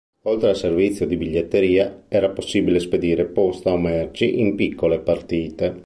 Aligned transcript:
Oltre 0.23 0.49
al 0.49 0.55
servizio 0.55 1.05
di 1.05 1.15
biglietteria 1.15 2.05
era 2.07 2.31
possibile 2.31 2.79
spedire 2.79 3.25
posta 3.27 3.69
o 3.71 3.77
merci 3.77 4.39
in 4.39 4.55
piccole 4.55 4.97
partite. 4.97 5.79